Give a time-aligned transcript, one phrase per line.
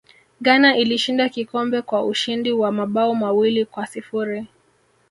[0.41, 4.47] ghana ilishinda kikombe kwa ushindi wa mabao mawili kwa sifuri